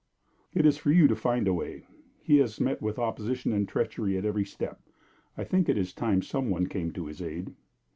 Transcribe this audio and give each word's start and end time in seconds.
"It 0.51 0.65
is 0.65 0.79
for 0.79 0.91
you 0.91 1.07
to 1.09 1.15
find 1.15 1.47
a 1.47 1.53
way. 1.53 1.83
He 2.23 2.37
has 2.37 2.59
met 2.59 2.81
with 2.81 2.97
opposition 2.97 3.53
and 3.53 3.69
treachery 3.69 4.17
at 4.17 4.25
every 4.25 4.45
step; 4.45 4.81
I 5.37 5.43
think 5.43 5.69
it 5.69 5.77
is 5.77 5.93
time 5.93 6.23
some 6.23 6.49
one 6.49 6.65
came 6.65 6.91
to 6.93 7.05
his 7.05 7.21
aid." 7.21 7.53